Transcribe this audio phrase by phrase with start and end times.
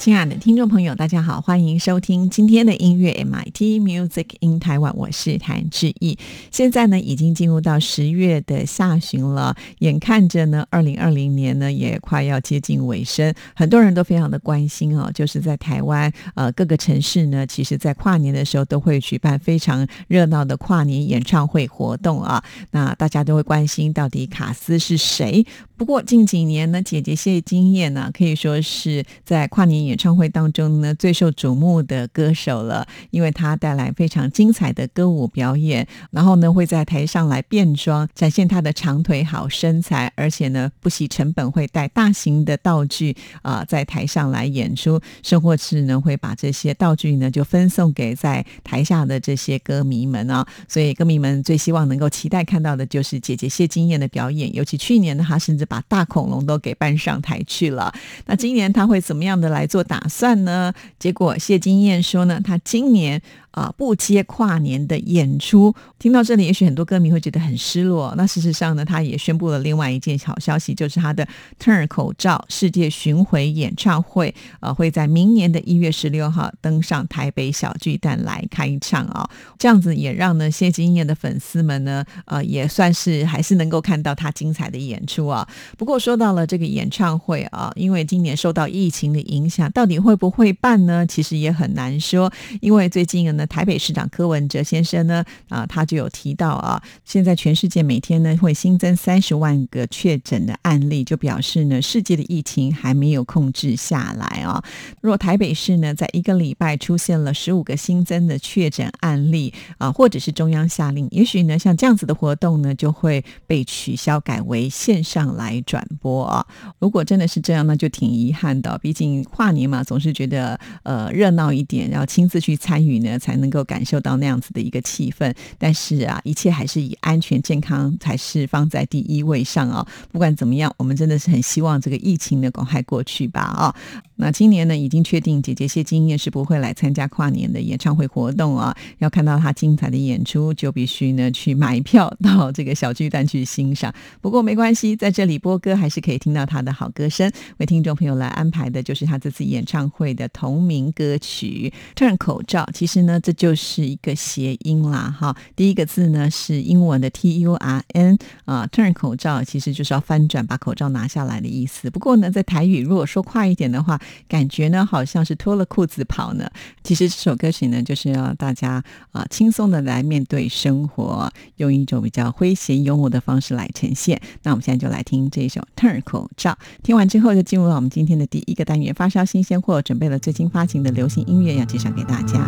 [0.00, 6.16] 亲爱的听众朋友，大家好，欢迎收听今天的音乐 MIT Music in Taiwan，我是谭志毅。
[6.50, 22.42] 现在呢，已经进入到十月的下旬了，眼看着呢，二零二零年呢也快要接近尾声，很多人都非常的关心哦，就是在台湾呃各个城市呢，其实在跨年的时候都会举办非常热闹的跨年演唱会活动啊。
[22.70, 25.44] 那大家都会关心到底卡斯是谁？
[25.76, 57.92] 不过近几年呢，姐姐谢经验呢，可以说是在跨年演唱会当中呢，最受瞩目的歌手了，因为他带来非常精彩的歌舞表演，然后呢会在台上来变装，展现他的长腿好身材，而且呢不惜成本会带大型的道具啊，在台上来演出，甚或是呢会把这些道具呢就分送给在台下的这些歌迷们啊，所以歌迷们最希望能够期待看到的就是姐姐谢金燕的表演，尤其去年呢，她甚至把大恐龙都给搬上台去了，
[58.24, 59.79] 那今年她会怎么样的来做？
[59.82, 60.72] 打算呢？
[60.98, 63.20] 结果谢金燕说呢，她今年。
[63.52, 65.74] 啊，不接跨年的演出。
[65.98, 68.14] 听到这里，也许很多歌迷会觉得很失落。
[68.16, 71.26] 那事实上呢，他也宣布了另外一件好消息，就是他的
[71.58, 79.28] Turn 口罩世界巡回演唱会，呃，会在明年的一月十六号登上台北小巨蛋来开唱啊。
[79.58, 85.46] 这样子也让呢谢金燕的粉丝们呢，呃，也算是还是能够看到他精彩的演出啊。
[85.76, 91.04] 不过说到了这个演唱会啊，因为今年受到疫情的影响，到底会不会办呢？
[91.04, 93.39] 其实也很难说，因为最近呢。
[93.40, 95.24] 那台北市长柯文哲先生呢？
[95.48, 104.62] 啊，他就有提到啊，现在全世界每天呢会新增三十万个确诊的案例，就表示呢世界的疫情还没有控制下来啊。
[105.00, 116.46] 若台北市呢在一个礼拜出现了十五个新增的确诊案例啊，或者是中央下令，也许呢像这样子的活动呢就会被取消，改为线上来转播啊。
[116.78, 118.76] 如果真的是这样，那就挺遗憾的。
[118.82, 123.18] 毕竟跨年嘛，总是觉得呃热闹一点，要亲自去参与呢。
[123.18, 129.86] 才才能够感受到那样子的一个气氛，但是啊，一切还是以安全健康才是放在第一位上啊。
[130.10, 133.74] 不管怎么样，我们真的是很希望这个疫情呢赶快过去吧啊。
[134.16, 138.76] 那今年呢，已经确定姐姐谢金燕是不会来参加跨年的演唱会活动啊。
[138.98, 143.94] 要看到她精彩的演出，就必须呢去买票到这个小巨蛋去欣赏。
[144.20, 147.30] 不过没关系，在这里播歌还是可以听到她的好歌声。
[147.58, 152.62] 为听众朋友来安排的就是她这次演唱会的同名歌曲《Turn 口罩》。
[152.72, 155.36] 其实呢，这就是一个谐音啦，哈。
[155.54, 161.90] 第一个字呢是英文的 T U R N 啊，Turn 口罩其实就是要翻转，把口罩拿下来的意思。
[161.90, 166.50] 不过呢，在台语如果说快一点的话，感觉呢，好像是脱了裤子跑呢。
[166.82, 168.82] 其实这首歌曲呢，就是要大家
[169.12, 174.20] 啊轻松的来面对生活，用一种比较诙谐幽默的方式来呈现。
[174.42, 176.52] 那我们现在就来听这一首《Turn 口罩》，
[176.82, 182.40] 听完之后就进入到我们今天的第一个单元——发烧新鲜货，准备了最新发行的流行音乐要介绍给大家。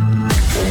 [0.62, 0.68] 你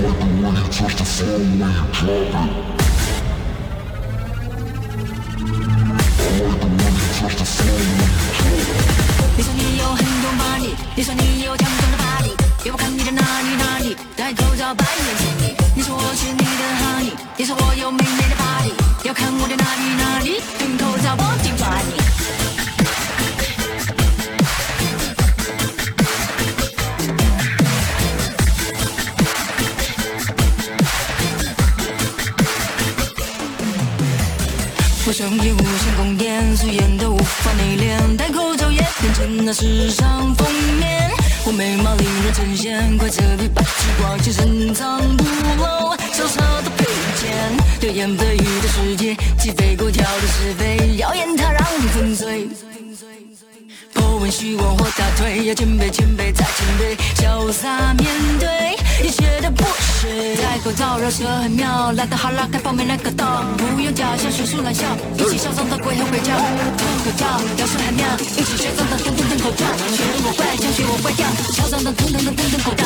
[9.43, 12.29] 说你有很多 money，你说你有强壮的巴黎，
[12.65, 15.55] 要我看你在哪里哪里戴口罩扮演经理。
[15.75, 17.70] 你说我是你的 honey，你说我
[35.23, 41.11] 我声音无限宫殿，素颜都无法内敛，戴口罩也变成那时尚封面。
[41.45, 46.85] 我眉毛令人称羡，快遮蔽霸气光线，深藏不露，潇洒的披
[47.21, 47.37] 肩。
[47.81, 52.47] 流言蜚语的世界，鸡飞狗跳的是非，谣言它让你粉碎。
[54.21, 58.05] 问虚妄或洒脱，要谦卑，谦卑再谦卑，潇洒面
[58.39, 60.35] 对一切的不实。
[60.35, 64.85] 太过招惹蛇很妙，懒得哈拉开，暴民那个道，不用假象学术拦下。
[65.17, 67.25] 一起嚣张的鬼喊鬼叫，口罩，
[67.57, 68.05] 辽视海妙，
[68.37, 72.85] 一起嚣张的噔噔噔口罩，学我怪，学我坏叫，嚣张的噔噔的噔噔吼叫。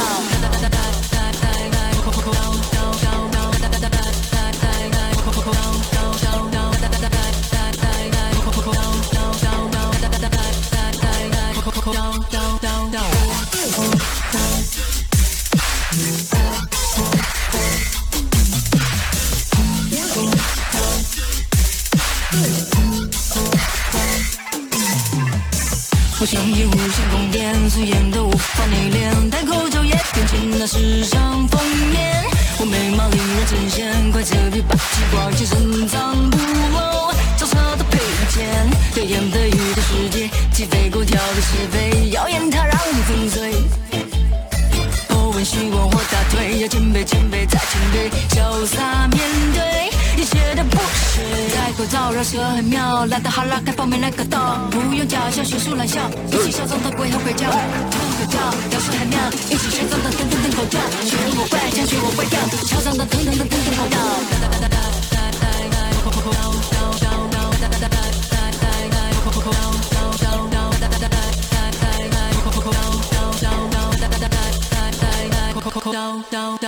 [11.87, 11.91] 我
[26.25, 31.61] 想也无所谓我素眼都无法内敛戴口罩也平静了时尚封
[31.91, 32.23] 面
[32.59, 36.37] 我眉毛令人垂涎可这里把鸡块儿写成战鼓
[37.37, 39.44] 敲响的配乐
[52.15, 57.59] 绕舌很妙，懒得哈拉开方面来个道，不用假笑学术懒笑，一起嚣张的鬼吼鬼叫，吞
[57.91, 58.39] 口罩
[58.71, 59.19] 要是很妙，
[59.50, 63.95] 一起学张的腾腾腾口罩，学我怪腔学我怪调，嚣张的腾腾腾腾腾口罩。
[75.85, 76.64] 亲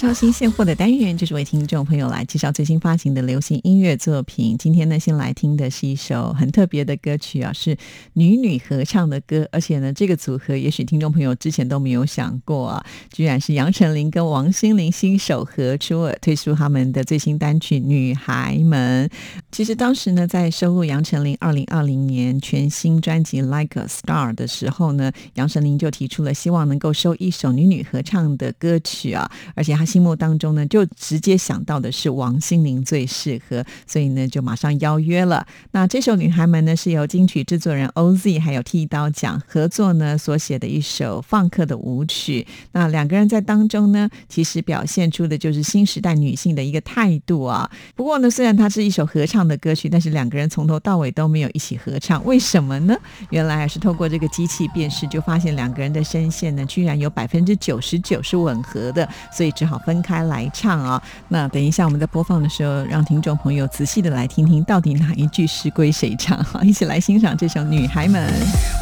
[0.00, 4.56] 超新现货的单元，就是为听众朋友来介绍最新发行的流行音乐作品。
[4.56, 7.76] 今天呢，先来听的是一首很特别的歌曲啊，是
[8.14, 19.06] 女女合唱的歌，而且呢，这个组合也许听众朋友之前都没有想过啊，居然是杨丞琳跟王心凌新手合出推出他们的最新单曲《女孩们》。
[19.52, 35.44] 其实当时呢，在收录杨丞琳二零二零年全新专辑《Like a Star》的时候呢，杨丞琳就提出了希望能够收一首女女合唱的歌曲啊，而且他心目当中呢，就直接想到的是王心凌最适合，所以呢，就马上邀约了。
[35.72, 42.46] 那这首《女孩们》呢，是由金曲制作人 OZ 还有剃刀奖合作呢所写的一首放克的舞曲。
[42.70, 47.68] 那两个人在当中呢，其实表现出的就是新时代女性的一个态度啊。
[47.96, 52.96] 不过呢，虽然它是一首合唱的歌曲，但是两个人从头到尾都没有一起合唱，为什么呢？
[53.30, 61.02] 原来还是透过这个机器辨识，就发现两个人的声线呢，居然有百分之九十九是吻合的，所以只好分开来唱啊。
[61.28, 66.36] 那等一下我们在播放的时候，让听众朋友仔细的来听听，到底哪一句是归谁唱？
[66.44, 68.32] 好，一起来欣赏这首《女孩们》。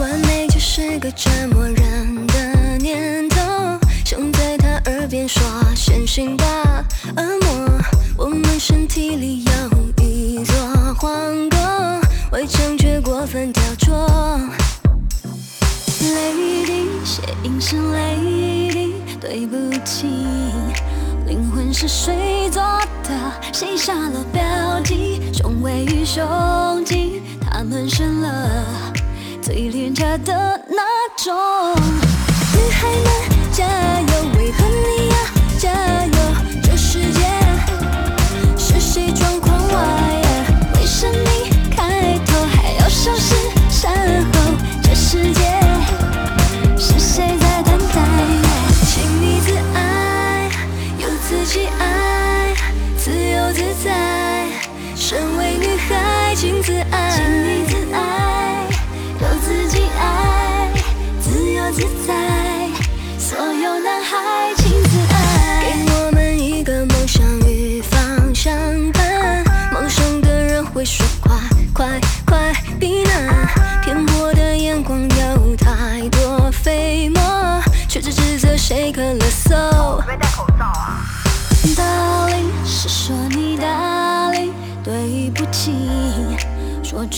[0.01, 3.37] 完美就是个折磨人的念头，
[4.05, 5.43] 想在他耳边说
[5.75, 6.85] 先行吧，
[7.17, 7.81] 恶魔。
[8.17, 10.55] 我们身体里有一座
[10.95, 11.59] 皇宫，
[12.33, 14.51] 围墙却过分雕琢。
[16.01, 20.07] Lady，谐音是 Lady，对不起，
[21.39, 22.61] 灵魂是谁做
[23.05, 23.15] 的？
[23.53, 24.43] 谁下了标
[24.81, 25.23] 记？
[25.33, 28.65] 胸围与胸肌，他们生了。
[29.41, 30.83] 最廉价的那
[31.17, 31.33] 种。
[32.55, 33.07] 女孩们
[33.53, 33.65] 加
[34.01, 34.68] 油，为何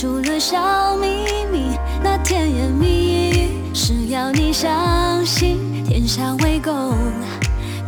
[0.01, 6.97] 除了小秘密，那甜言蜜语是要你相信，天下为公，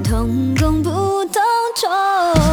[0.04, 1.42] 同工不同
[1.76, 2.53] 酬。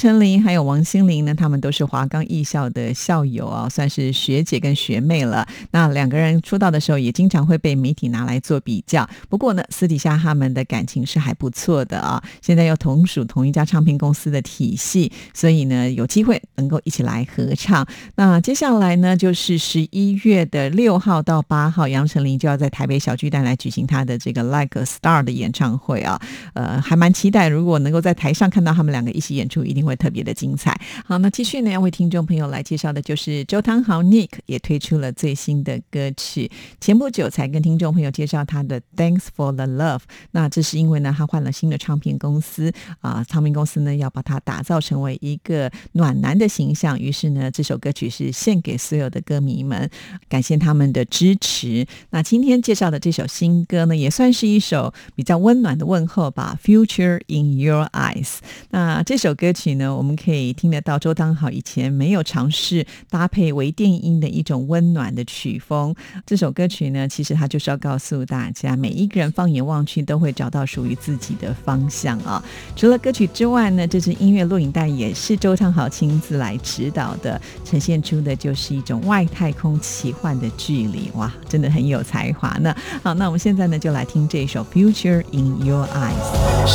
[0.00, 5.46] 陈琳还有王心凌呢，他们都是华冈艺校的校友啊，算是学姐跟学妹了。
[5.72, 9.06] 那两个人出道的时候也经常会被媒体拿来做比较。
[9.28, 12.22] 不过呢，私底下他们的感情是还不错的啊。
[12.40, 17.86] 现在又同属同一家唱片公司的体系，所以呢，有机会能够一起来合唱。
[18.14, 26.18] 那接下来呢，就是十一月的六号到八号，杨丞琳就要在台北小巨蛋来举行他的这个 Like Star 的演唱会啊。
[26.54, 29.60] 呃，还蛮期待，如果能够在台上看到他们两个一起演出。
[29.62, 30.80] 一定会会特别的精彩。
[31.04, 36.50] 好，那继续呢，要为听众朋友来介绍的就是周汤豪 Nick 也推出了最新的歌曲。
[36.80, 40.02] 前不久才跟听众朋友介绍他的 Thanks for the Love。
[40.30, 46.98] 那这是因为呢，他换了新的唱片公司啊，唱片公司呢要把它打造成为一个暖男的形象。
[46.98, 49.88] 于是呢，这首歌曲是献给所有的歌迷们，
[50.28, 51.86] 感谢他们的支持。
[52.10, 56.58] 那今天介绍的这首新歌呢，也算是一首比较温暖的问候吧。
[56.62, 58.38] Future in Your Eyes。
[58.70, 59.60] 那这首歌曲。
[59.60, 65.94] 曲呢，我们可以听得到周汤豪以前没有尝试搭配微电音的一种温暖的曲风。
[66.26, 72.44] 这首歌曲呢，其实它就是要告诉大家，每一个人放眼望去都会找到属于自己的方向啊。
[72.76, 81.10] 除了歌曲之外呢，这支音乐录影带也是周汤豪亲自来指导的，呈现出的就是一种外太空奇幻的距离。
[81.14, 82.74] 哇，真的很有才华呢。
[83.02, 86.66] 好，那我们现在呢，就来听这首《Future in Your Eyes》。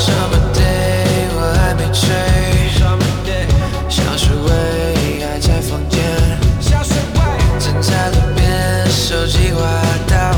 [3.88, 6.02] 小水位还在房间，
[7.60, 9.62] 正在路边，手机滑
[10.08, 10.35] 到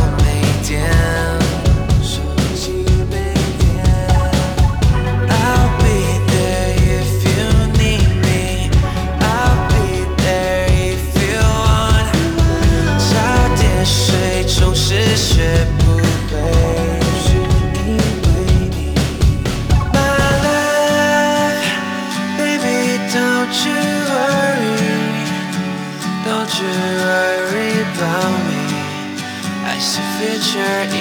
[30.68, 30.97] where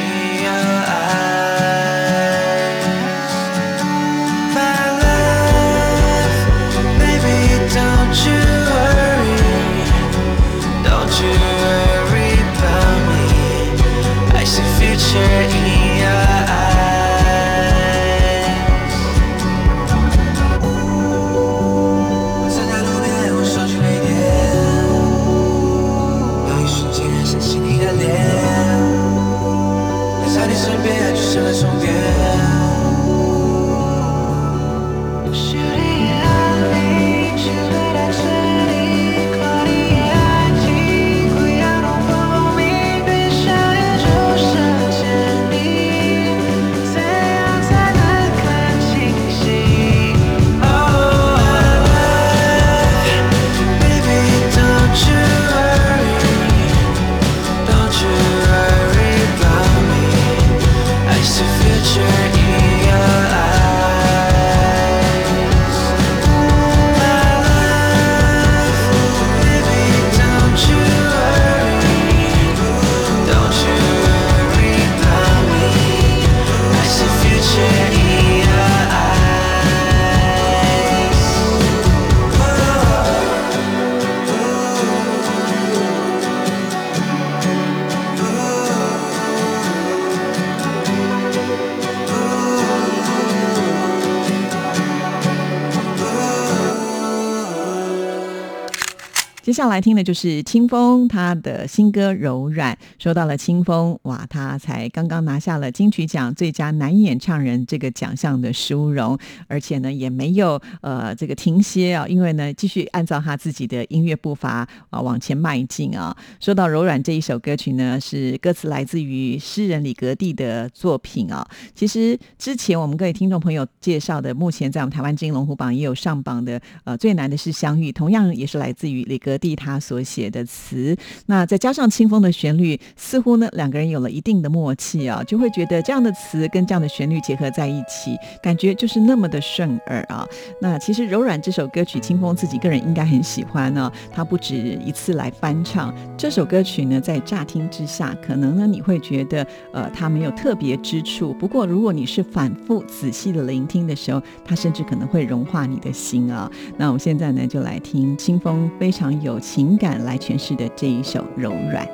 [99.69, 102.75] 来听的就是清风他的新歌《柔软》。
[103.07, 116.17] 说到了清风，哇，他才刚刚拿下了金曲奖最佳男演唱人这个奖项的殊荣，而且呢也没有呃这个停歇啊，因为呢继续按照他自己的音乐步伐啊往前迈进啊。
[116.41, 121.49] 说到《柔软》这一首歌曲呢，是歌词来自于诗人李格弟的作品啊。
[121.77, 130.97] 其实之前我们各位听众朋友介绍的，目前在我们台湾金龙虎榜也有上榜的，呃，最难的是相遇，同样也是来自于李格弟他所写的词。
[131.27, 140.27] 那再加上清风的旋律，似乎呢两个人有了一定的默契啊，就会觉得这样的词跟这样的旋律结合在一起，感觉就是那么的顺耳啊。
[140.61, 143.91] 那其实《柔软》这首歌曲，清风自己个人应该很喜欢呢。
[144.11, 151.35] 他不止一次来翻唱这首歌曲呢，在乍听之下，可能呢你会觉得呃它没有特别之处。
[151.35, 156.51] 不过如果你是反复仔细的聆听的时候，它甚至可能会融化你的心啊。
[156.77, 161.87] 那我们现在呢就来听清风非常有情感来诠释的这一首《柔软》。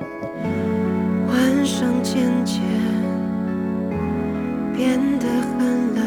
[4.74, 5.26] 变得
[5.58, 6.02] 很冷，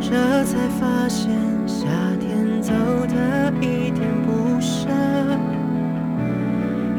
[0.00, 1.30] 这才发现
[1.66, 1.84] 夏
[2.20, 2.72] 天走
[3.08, 4.88] 的一点不舍。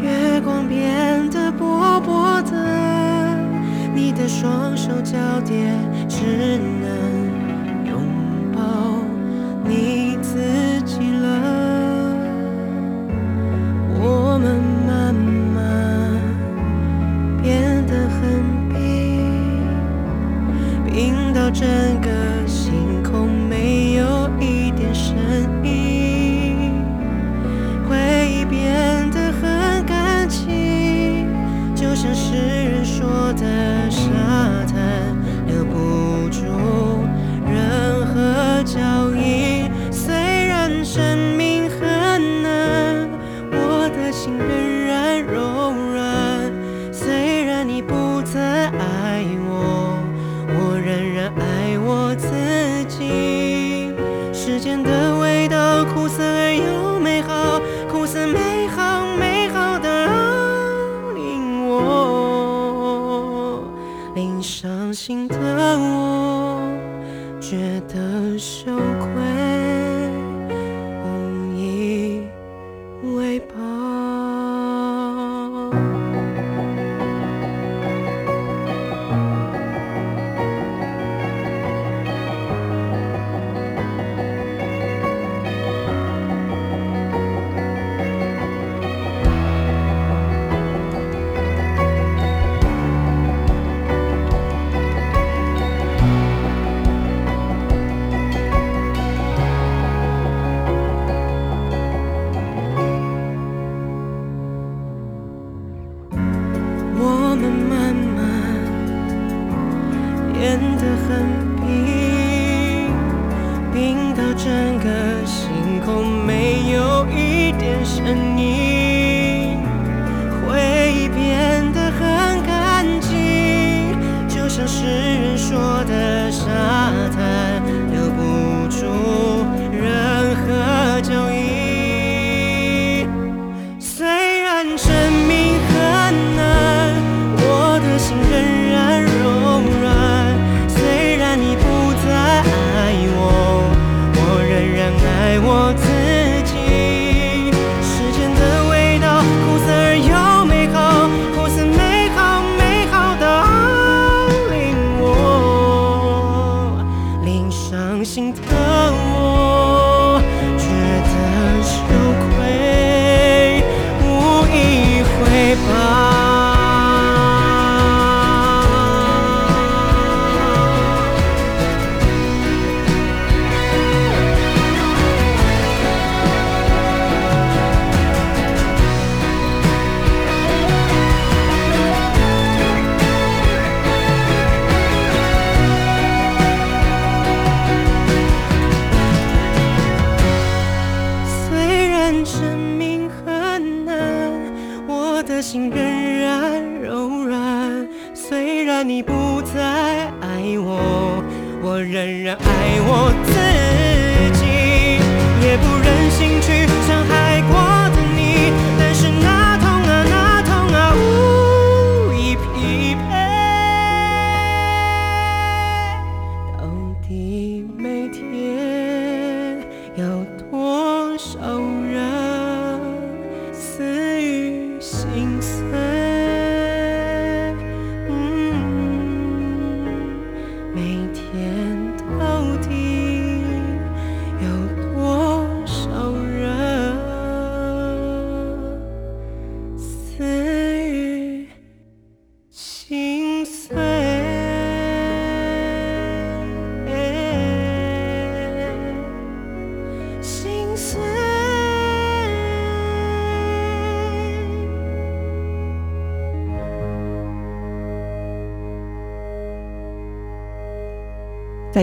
[0.01, 3.37] 月光变得薄薄的，
[3.93, 5.71] 你的双手交叠，
[6.07, 6.25] 只
[6.81, 6.89] 能
[7.87, 8.03] 拥
[8.53, 8.59] 抱
[9.63, 10.37] 你自
[10.83, 11.54] 己了。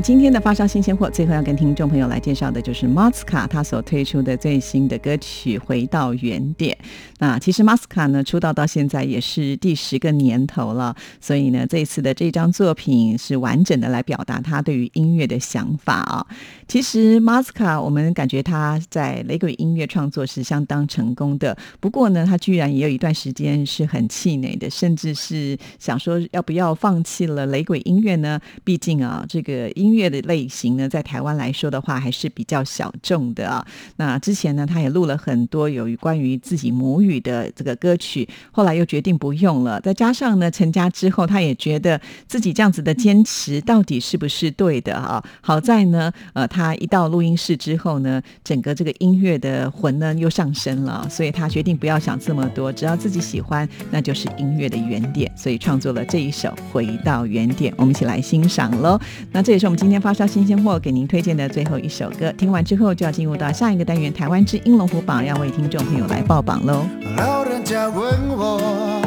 [0.03, 6.77] 今天的发烧新鲜货，最后要跟听众朋友来介绍的就是 Masca 他所推出的最新的歌曲《回到原点》。
[7.21, 16.27] 那其实 Masca 呢出道到现在也是第十个年头了，所以呢这一次的这张作品是完整的来表达他对于音乐的想法啊。
[16.67, 28.41] 其实 Masca 我们感觉他在雷鬼音乐创作是相当成功的，不过呢他居然也有一段时间是很气馁的，甚至是想说要不要放弃了雷鬼音乐呢？
[28.65, 29.71] 毕竟啊这个。
[29.77, 33.65] 音音乐的类型呢，在台湾来说的话，还是比较小众的啊。
[33.97, 39.79] 那之前呢，他也录了很多有关于自己母语的这个歌曲，后来又决定不用了。
[39.83, 45.23] 再加上呢，成家之后，他也觉得自己这样子的坚持到底是不是对的啊？
[45.43, 55.31] 好在呢，呃，他一到录音室之后呢，整个这个音乐的魂呢又上升了，所以他决定不要想这么多，只要自己喜欢，那就是音乐的原点。
[55.37, 58.97] 所以创作了这一首《回到原点》，我们一起来欣赏喽。
[59.33, 59.67] 那这也是。
[59.67, 66.87] 我们今天发烧新鲜货给您推荐的最后一首歌，听完之后就要进入到下一个单元——台湾之音龙虎榜，要为听众朋友来报榜喽。
[67.17, 69.03] 老人家问我，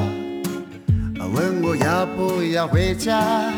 [1.34, 3.52] 问我要不要回家？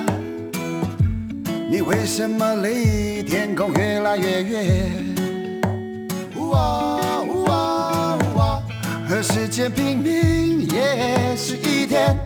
[1.69, 4.91] 你为什么离天空越来越远？
[6.35, 8.63] 哇哇哇！
[9.07, 12.17] 和时间拼命也是一天，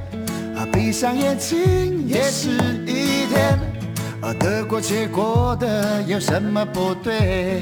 [0.55, 2.49] 啊，闭上眼睛也是
[2.85, 3.59] 一天。
[4.81, 7.61] 啊，得过且过的有什么不对？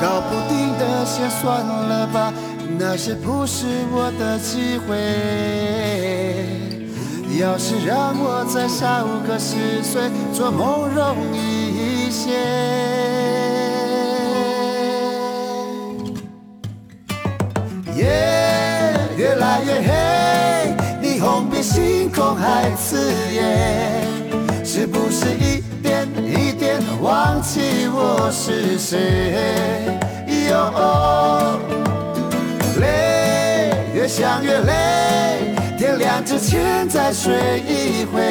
[0.00, 2.32] 搞不定的先算了吧，
[2.78, 4.96] 那些不是我的机会。
[7.40, 12.32] 要是让我再少个十岁，做梦容易一些。
[17.96, 18.04] 夜
[19.16, 20.57] 越来越黑。
[21.50, 24.04] 比星空还刺眼，
[24.64, 28.98] 是不是一点一点忘记我是谁？
[30.48, 31.58] 哟，
[32.80, 37.34] 累，越想越累，天亮之前再睡
[37.66, 38.22] 一回，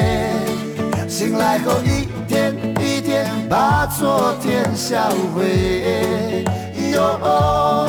[1.10, 6.46] 醒来后一天一天把昨天销毁。
[6.94, 7.87] 哟。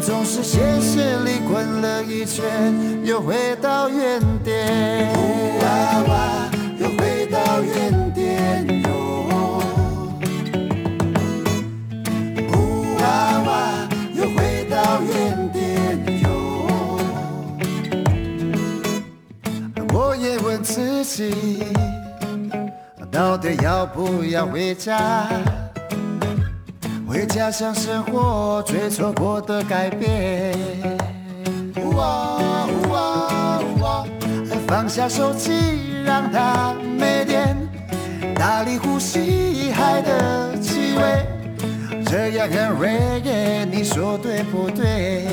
[0.00, 2.44] 总是现实里滚了一圈，
[3.04, 5.12] 又回到原点。
[5.60, 8.88] 哇哇，又回到原点哟。
[12.98, 13.02] 哇
[13.42, 16.28] 哇，又回到原点哟。
[19.92, 21.64] 我也问自己，
[23.10, 25.26] 到底要不要回家？
[27.16, 30.54] 回家乡生活，最错过的改变。
[31.94, 34.04] 哇哇哇！
[34.68, 35.50] 放下手机，
[36.04, 37.56] 让它没电，
[38.34, 45.24] 大力呼吸海的气味，这样很 r e g 你说对不对？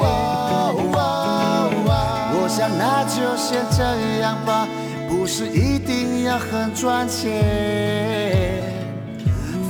[0.00, 2.32] 哇哇哇！
[2.34, 4.66] 我想那就先这样吧，
[5.08, 8.59] 不是一定要很赚钱。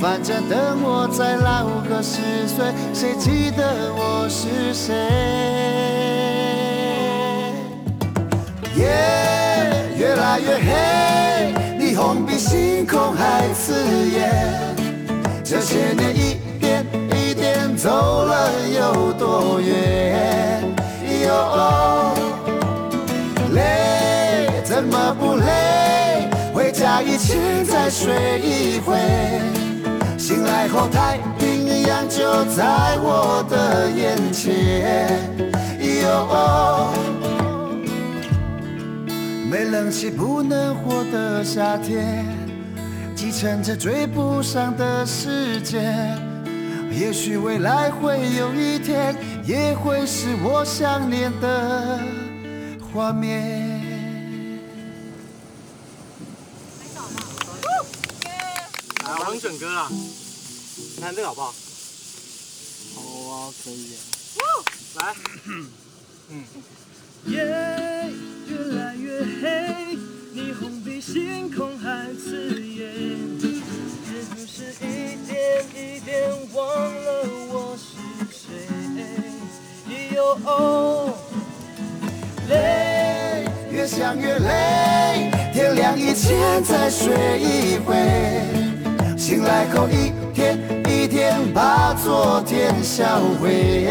[0.00, 4.94] 反正等我再老个十岁，谁记得我是谁？
[8.74, 8.86] 夜
[9.98, 13.74] 越来越黑，霓虹比星空还刺
[14.08, 14.32] 眼。
[15.44, 17.90] 这些年一点一点走
[18.24, 20.64] 了有多远？
[21.26, 22.14] 哟，
[23.52, 26.30] 累怎么不累？
[26.54, 28.96] 回家以前再睡一回。
[30.30, 35.18] 醒来后，太平洋就在我的眼前。
[36.04, 36.92] 哟，
[39.50, 42.24] 没冷气不能活的夏天，
[43.12, 46.16] 继承着追不上的时间。
[46.92, 49.12] 也许未来会有一天，
[49.44, 51.98] 也会是我想念的
[52.94, 53.69] 画面。
[59.40, 59.90] 整歌了。
[61.00, 61.54] 看这个好不好？
[62.94, 63.00] 好
[63.30, 63.94] 啊，可以。
[64.96, 65.14] 来，
[65.46, 66.44] 嗯。
[67.26, 67.36] 夜
[68.46, 69.96] 越来越黑，
[70.34, 72.90] 霓虹比星空还刺眼，
[73.40, 77.84] 是不是一点一点忘了我是
[78.30, 78.68] 谁？
[80.14, 81.14] 哟，
[82.48, 88.69] 累，越想越累，天亮以前再睡一回。
[89.20, 93.04] 醒来后一天一天把昨天销
[93.38, 93.86] 毁，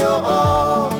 [0.00, 0.90] 哟，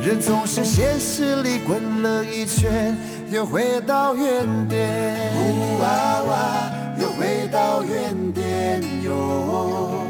[0.00, 2.96] 人总是现实里滚了一圈，
[3.32, 6.70] 又回到原点，呜哇哇，
[7.00, 10.04] 又回到原点哟，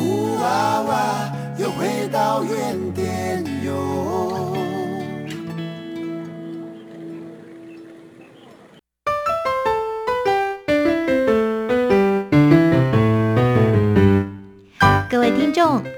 [0.00, 3.13] 呜哇哇，又回到原点。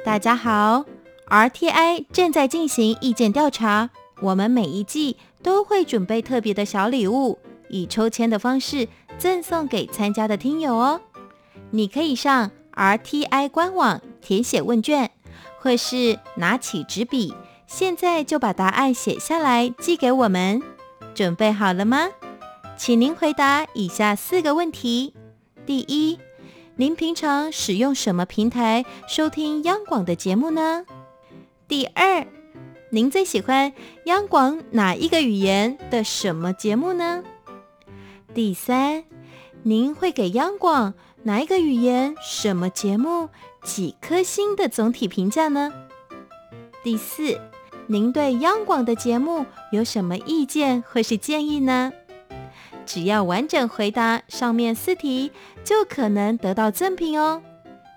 [0.05, 0.85] 大家好。
[1.29, 8.87] RTI 正在进行意见调查，我们每一季都会准备特别的小礼物，以抽签的方式
[9.19, 11.01] 赠送给参加的听友哦。
[11.71, 15.11] 你可以上 RTI 官网填写问卷，
[15.59, 17.35] 或是拿起纸笔，
[17.67, 20.63] 现在就把答案写下来寄给我们。
[21.13, 22.09] 准备好了吗？
[22.77, 25.13] 请您回答以下四个问题：
[25.67, 26.21] 第一，
[26.79, 30.85] 您平常使用什么平台收听央广的节目呢？
[31.67, 32.27] 第二，
[32.91, 33.73] 您最喜欢
[34.05, 37.25] 央广哪一个语言的什么节目呢？
[38.35, 39.05] 第三，
[39.63, 43.31] 您会给央广哪一个语言什么节目
[43.65, 45.73] 几颗星的总体评价呢？
[46.85, 47.41] 第四，
[47.87, 51.91] 您对央广的节目有什么意见或是建议呢？
[52.87, 55.33] 只要完整回答上面四题，
[55.65, 57.43] 就可能得到赠品哦。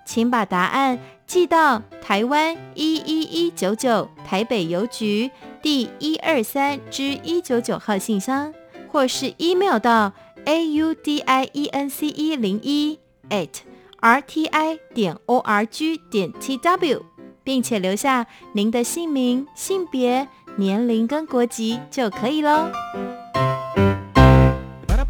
[0.04, 5.30] 请把答案寄到台湾一一一九九台北邮局
[5.62, 8.52] 第一二三之一九九号信箱，
[8.88, 10.12] 或是 email 到
[10.44, 12.98] a u d i e n c e 零一
[13.28, 13.60] at
[14.00, 17.04] r t i 点 o r g 点 t w，
[17.44, 20.26] 并且留下您的姓名、性别、
[20.56, 22.72] 年龄跟国籍就可以喽。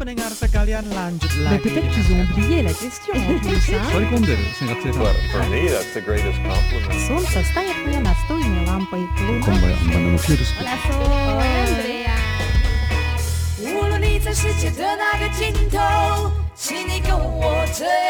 [0.00, 1.62] pendengar sekalian lanjut lagi.
[1.62, 3.68] peut-être qu'ils ont oublié la question en plus.
[3.74, 3.82] hein.
[5.32, 7.06] For me, that's the greatest compliment.
[7.06, 9.04] Солнце станет мне настольной лампой.
[9.26, 9.56] Луна
[13.58, 18.09] 无论你在世界的哪个尽头，请你跟我这样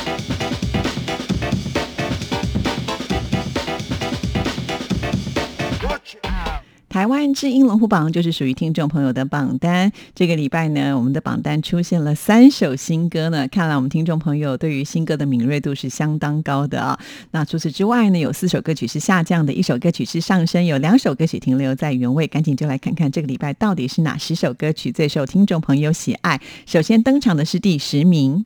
[6.91, 9.89] 台湾之音龙虎榜就是属于听众朋友的榜单。
[10.13, 16.99] 这个礼拜呢，我们的榜单出现了三首新歌呢，看来我们听众朋友对于新歌的敏锐度是相当高的啊。
[17.31, 22.27] 那除此之外呢，有四首歌曲是下降的，一首歌曲是上升，有两首歌曲停留在原位。
[22.27, 26.41] 赶紧就来看看这个礼拜到底是哪十首歌曲最受听众朋友喜爱。
[26.65, 28.43] 首先登场的是第十名。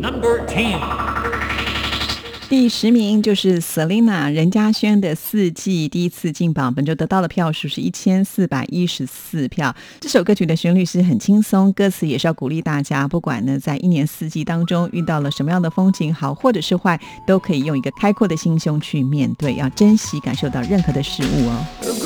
[0.00, 1.13] Number 10.
[2.48, 9.74] 第十名就是 Selina 任嘉萱的《四季》，第一次进榜，本周得到的票数是一千四百一十四票。
[9.98, 22.03] 这首歌曲的旋律是很轻松，歌词也是要鼓励大家，不管呢在一年四季当中遇到了什么样的风景，好或者是坏，都可以用一个开阔的心胸去面对，要珍惜感受到任何的事物哦。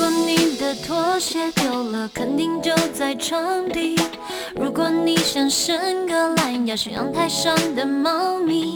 [1.19, 3.99] 鞋丢了，肯定就在床底。
[4.55, 8.73] 如果你想伸个懒腰，是阳台上的猫咪。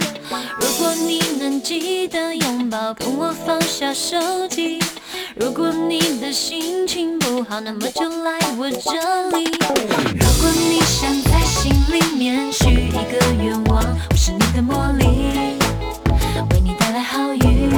[0.60, 4.80] 如果你能记得拥抱，跟我放下手机。
[5.36, 9.46] 如果你的心情不好，那么就来我这里。
[9.46, 15.06] 如果你想在心里面许一个愿望，我是你的魔力，
[16.52, 17.70] 为你带来好运。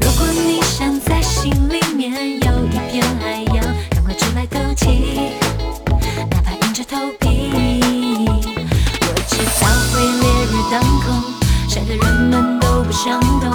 [0.00, 2.53] 如果你想在心里面有，
[4.74, 5.30] 起，
[6.30, 7.50] 哪怕硬着头皮。
[9.00, 11.06] 我知道会烈日当空，
[11.68, 13.50] 晒得人们都不想动，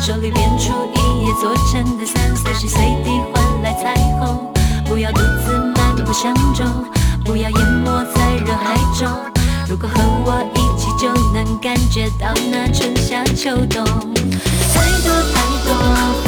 [0.00, 4.52] 手里变出一叶做成的伞，随时随地换来彩虹。
[4.84, 6.66] 不要独自漫步相中，
[7.24, 9.08] 不要淹没在人海中。
[9.68, 13.84] 如果和我一起，就能感觉到那春夏秋冬。
[14.74, 16.27] 太多太多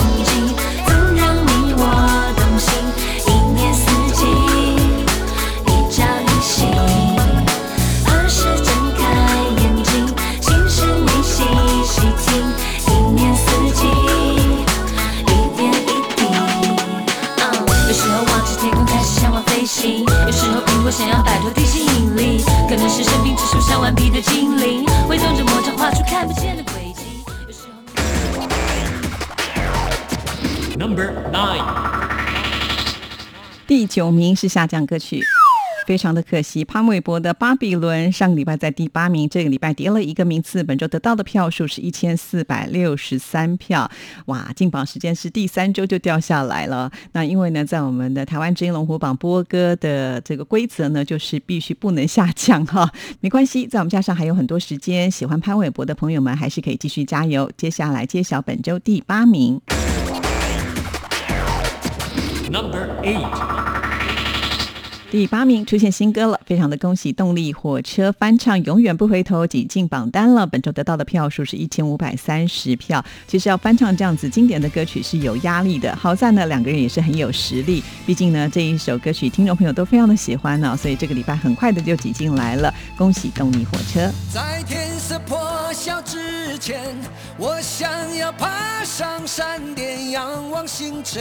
[20.91, 27.23] 想要摆脱地心引力可能是生病之树上顽皮的精灵挥动着魔杖画出看不见的轨迹。
[30.77, 31.65] number nine
[33.69, 35.25] 第九名是下降歌曲。
[35.91, 43.91] 非常的可惜，潘玮柏的《巴比伦》上个礼拜在第八名，这个礼拜跌了一个名次，本周得到的票数是一千四百六十三票，
[44.27, 46.89] 哇，进榜时间是第三周就掉下来了。
[47.11, 57.51] 那因为呢，在我们的台湾之音龙虎榜播歌的这个规则呢，就是必须不能下降哈， 没关系，在我们加上还有很多时间，喜欢潘玮柏的朋友们还是可以继续加油。
[57.57, 59.61] 接下来揭晓本周第八名。
[62.49, 63.70] Number eight
[65.11, 70.47] 第八名出现新歌了，非常的恭喜动力火车翻唱《永远不回头》挤进榜单了。
[70.47, 73.05] 本周得到的票数是一千五百三十票。
[73.27, 77.83] 其实要翻唱这样子经典的歌曲是有压力的，好在呢两个人也是很有实力。
[78.07, 82.73] 毕竟呢这一首歌曲听众朋友都非常的喜欢呢、所以这个礼拜很快的就挤进来了。
[82.97, 84.09] 恭喜动力火车！
[84.33, 86.81] 在天色破晓之前，
[87.37, 91.21] 我想要爬上山巅，仰望星辰，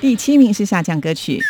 [0.00, 1.40] 第七名是下降歌曲。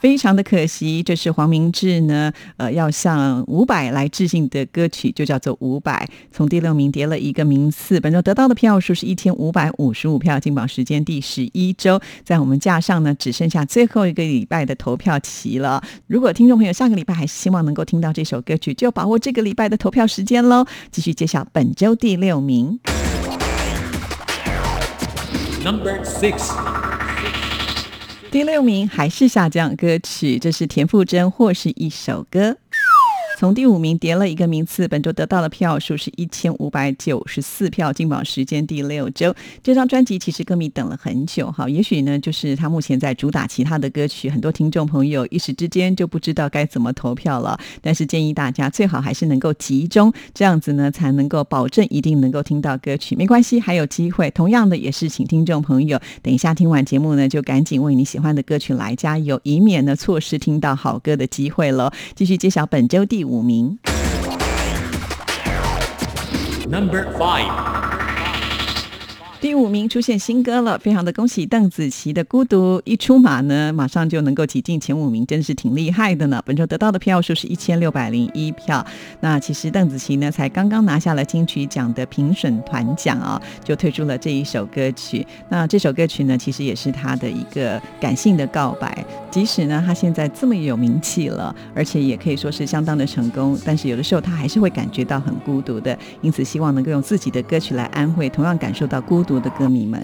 [0.00, 5.92] 非常的可惜，这是黄明志呢，呃，要向伍佰来致敬的歌曲，就叫做《伍佰》，
[6.30, 7.98] 从第六名跌了一个名次。
[7.98, 15.82] 本周得到的票数是一千五百五十五票，进榜时间第十一周，在我们架上呢，只剩下最后一个礼拜的投票期了。
[16.06, 20.64] 如果听众朋友下个礼拜还是希望能够听到这首歌曲，就把握这个礼拜的投票时间喽。
[20.92, 22.78] 继续揭晓本周第六名。
[25.64, 26.54] Number six.
[28.30, 32.56] 第六名还是下降歌曲，这是田馥甄或是一首歌。
[33.38, 39.32] 从第五名跌了一个名次，本周得到的票数是一千五百九十四票，进榜时间第六周。
[39.62, 47.56] 这张专辑其实歌迷等了很久，哈，也许呢就是他目前在主打其他的歌曲，很多听众朋友一时之间就不知道该怎么投票了。
[47.80, 53.14] 但是建议大家最好还是能够集中，这样子呢才能够保证一定能够听到歌曲。
[53.14, 54.28] 没关系，还有机会。
[54.32, 61.92] 同样的也是请听众朋友等一下听完节目呢，就赶紧为你喜欢的歌曲来加油，以免呢错失听到好歌的机会了。
[62.16, 63.78] 继续揭晓本周第五五名。
[66.70, 67.50] Number five
[69.40, 76.42] 第五名出现新歌了，非常的恭喜邓紫棋的《孤独》一出马呢，马上就能够挤进前五名，真是挺厉害的呢。
[76.44, 78.84] 本周得到的票数是一千六百零一票。
[79.20, 85.24] 那其实邓紫棋呢，才刚刚拿下了金曲奖的评审团奖啊，就推出了这一首歌曲。
[85.48, 89.04] 那这首歌曲呢，其实也是她的一个感性的告白。
[89.38, 95.96] 即使呢，他现在这么有名气了，而且也可以说是相当的成功，但是有的时候他还是会感觉到很孤独的。
[96.20, 100.02] 因此，希望能够用自己的歌曲来安慰同样感受到孤独的歌迷们。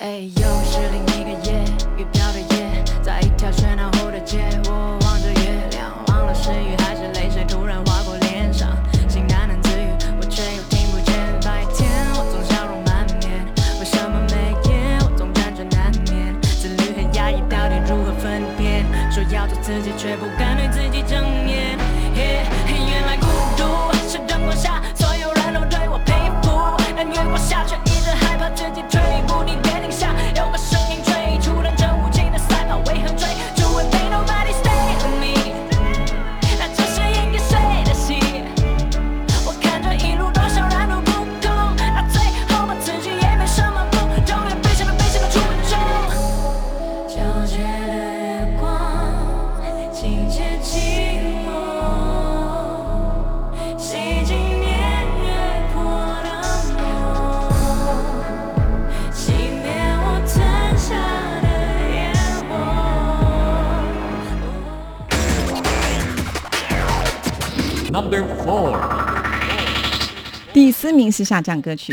[70.65, 71.93] 第四名是下降歌曲。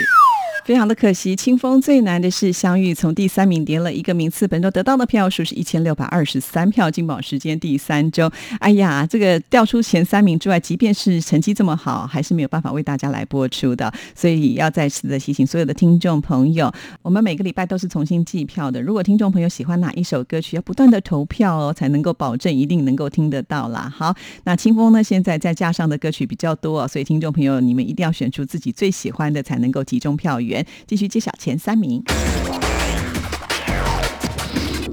[0.64, 8.32] 非常的可惜，清风最难的是相遇，从第三名跌了一个名次，本周得到的票数是一千六百二十三票，金榜时间第三周。
[8.60, 13.92] 哎呀，这个掉出前三名之外，即便是成绩这么好，还是没有办法为大家来播出的。
[14.14, 18.80] 所以要再次的提醒所有的听众朋友，我们每个礼拜都是重新计票的。
[18.80, 23.92] 如果听众朋友喜欢哪一首歌曲，要不断的投票哦，才能够保证一定能够听得到啦。
[23.94, 30.51] 好，那清风呢，现在在架上的歌曲比较多、所以听众朋友你们一定要选出自己最喜欢的，才能够集中票源。
[30.88, 32.04] 继续揭晓前三名。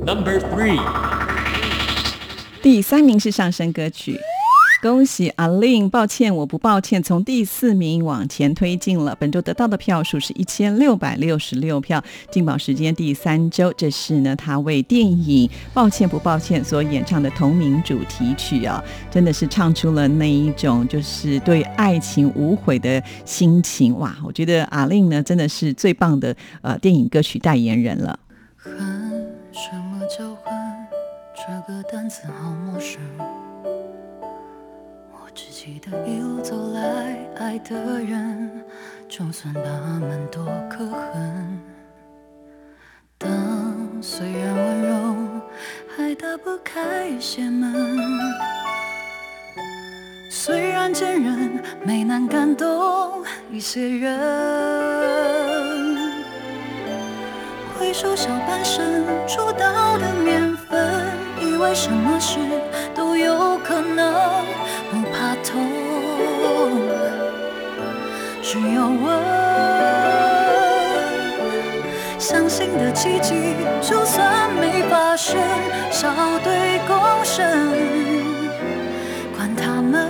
[0.04, 0.78] Number 3.
[2.62, 4.18] 第三名是上升歌曲。
[4.81, 9.16] 恭喜阿令，抱歉我不抱歉，从第四名往前推进了。
[9.18, 12.01] 本周得到的票数是一千六百六十六票，
[12.31, 13.72] 进榜时间第三周。
[13.76, 24.16] 这是呢他为电影《抱歉不抱歉》所演唱的同名主题曲啊，真的是唱出了那一种就是对爱情无悔的心情哇！
[24.24, 28.16] 我觉得阿令呢真的是最棒的呃电影歌曲代言人了。
[28.57, 28.72] 恨
[29.53, 30.55] 什么叫恨？
[31.35, 33.01] 这个单词好陌生。
[35.39, 38.61] 只记得一路走来，爱的人，
[39.09, 41.61] 就算他们多可恨。
[43.16, 45.14] 当虽然温柔，
[45.97, 47.97] 还打不开一些门。
[50.28, 54.18] 虽然坚韧，没难感动一些人。
[57.78, 61.07] 回首小半生出道的年份，
[61.41, 62.41] 以为什么事
[62.93, 63.47] 都有
[68.51, 69.12] 只有我，
[72.18, 75.38] 相信的奇迹，就算没发生，
[75.90, 76.09] 笑
[76.42, 77.44] 对共生，
[79.36, 80.09] 管他们，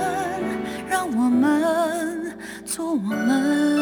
[0.89, 2.32] 让我们
[2.64, 3.78] 做我们，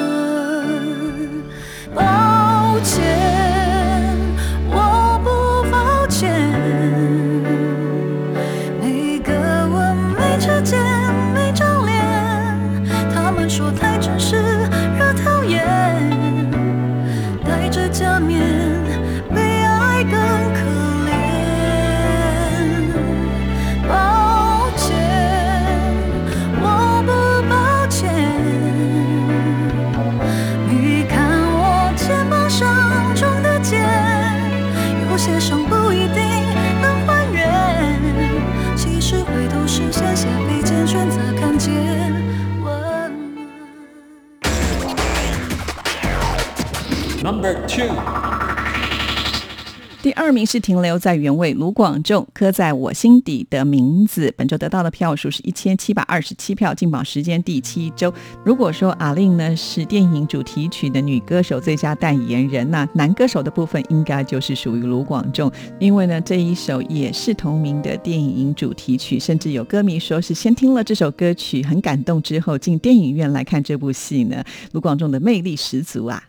[50.03, 54.33] 第二名是停留在原位，卢广仲刻在我心底的名字。
[54.37, 58.15] 本周得到的票数是一千七百二十七票，进榜时间第七周。
[58.45, 65.51] 如果说阿令呢是电影主题曲的女歌手最佳代言人，那男歌手的部分应该就是属于卢广仲，
[65.81, 74.43] 因为呢这一首也是同名的电影主题曲，甚至有歌迷说是先听了这首歌曲很感动之后进电影院来看这部戏呢。
[74.73, 76.23] 卢广仲的魅力十足啊！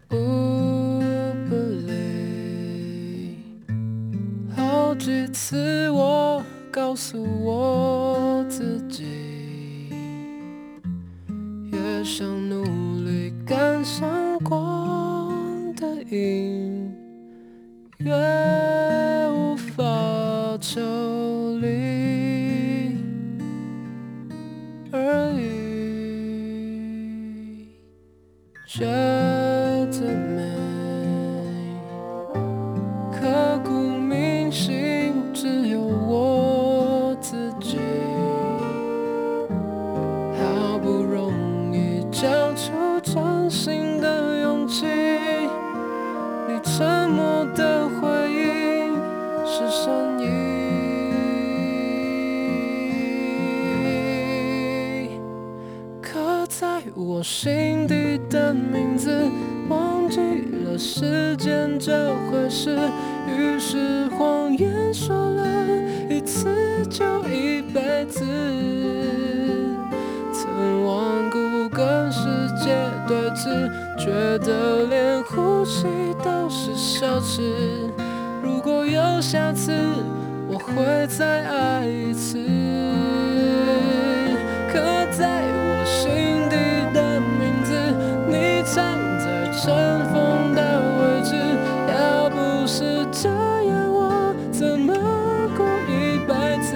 [4.88, 9.89] 好几次我告诉我自己，
[11.73, 12.63] 越想努
[13.03, 16.89] 力赶上光的影，
[17.97, 18.13] 越
[19.29, 19.83] 无法
[20.61, 20.79] 抽
[21.57, 22.95] 离
[24.93, 26.47] 而已，
[28.65, 29.99] 觉得
[30.33, 30.47] 美。
[33.19, 33.86] 刻骨
[42.28, 44.86] 交出真心的勇气，
[46.45, 48.93] 你沉默的回应
[49.45, 50.28] 是善意。
[56.01, 59.09] 刻在我心底的名字，
[59.69, 60.19] 忘记
[60.65, 62.78] 了时间这回事，
[63.25, 65.45] 于是谎言说了
[66.09, 69.36] 一次就一辈子。
[73.38, 75.85] 对峙，觉得连呼吸
[76.23, 77.41] 都是奢侈。
[78.41, 79.71] 如果有下次，
[80.47, 82.39] 我会再爱一次。
[84.71, 84.79] 刻
[85.11, 86.55] 在我心底
[86.93, 87.71] 的名字，
[88.27, 89.65] 你藏在尘
[90.11, 90.61] 封的
[90.99, 91.35] 位置。
[91.93, 94.93] 要不是这样，我怎么
[95.55, 96.33] 过一辈
[96.63, 96.75] 子？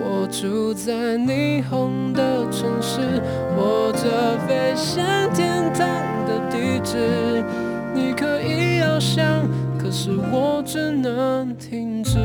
[0.00, 1.16] 我住在
[4.74, 5.86] 像天堂
[6.26, 7.44] 的地址。
[7.94, 9.48] 你可以翱翔，
[9.78, 12.18] 可是我只能停止。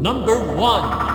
[0.00, 1.05] Number one.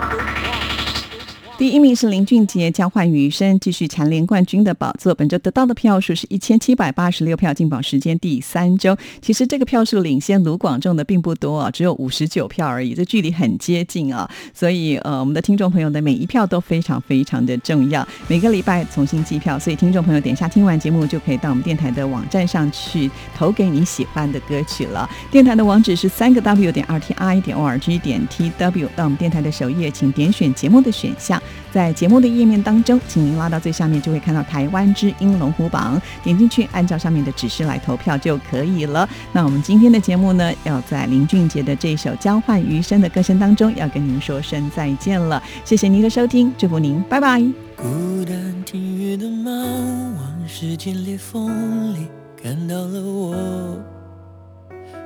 [1.61, 5.13] 第一名是林俊杰，交换余生，继续蝉联冠军的宝座。
[5.13, 8.97] 本周得到的票数是一千七百八十六票，进榜时间第三周。
[9.21, 14.27] 其实这个票数领先卢广仲的并不多啊，只有五十九票而已，这距离很接近啊。
[14.55, 18.07] 所以呃，我们的听众朋友的每一票都非常非常的重要。
[18.27, 23.07] 每个礼拜重新计票，所以听众朋友等一下听完节目就可以到我们电台的网站上去
[23.37, 25.07] 投给你喜欢的歌曲了。
[25.29, 28.89] 电台的网址是三个 W 点 R T I 点 O R G 点 T W。
[28.95, 31.39] 到我们电台的首页，请点选节目的选项。
[31.71, 39.07] 在节目的页面当中，请您拉到最下面，就会看到台湾之音龙虎榜，点进去，按照上面的指示来投票就可以了。
[39.31, 45.41] 那我们今天的节目呢，要在林俊杰的这首《交换余生》的歌声当中，要跟您说声再见了。
[45.63, 47.41] 谢谢您的收听，祝福您，拜拜。
[47.77, 52.07] 孤单听雨的猫，往时间裂缝里
[52.41, 53.35] 看到了我，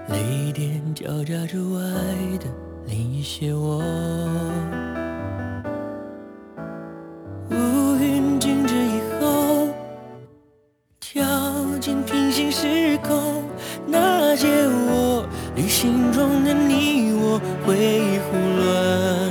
[0.10, 2.46] 泪点交加着爱的
[2.88, 3.84] 另一些我。
[7.52, 9.68] 乌云静止以后，
[11.00, 11.24] 跳
[11.80, 13.44] 进平行时空，
[13.86, 15.26] 那些我
[15.56, 19.25] 旅行中的你我，回忆胡乱。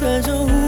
[0.00, 0.67] 在这无